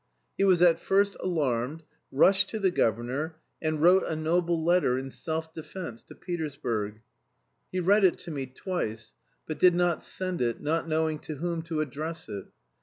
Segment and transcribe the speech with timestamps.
[0.35, 5.11] He was at first alarmed, rushed to the governor, and wrote a noble letter in
[5.11, 7.01] self defence to Petersburg.
[7.71, 9.13] He read it to me twice,
[9.45, 12.45] but did not send it, not knowing to whom to address it.